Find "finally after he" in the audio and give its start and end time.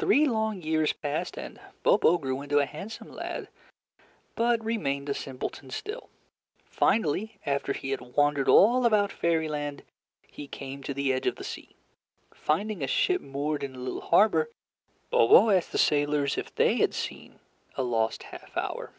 6.64-7.90